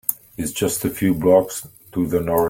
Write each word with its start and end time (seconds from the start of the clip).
It’s 0.35 0.51
just 0.51 0.83
a 0.83 0.89
few 0.89 1.13
blocks 1.13 1.67
to 1.91 2.07
the 2.07 2.21
North. 2.21 2.39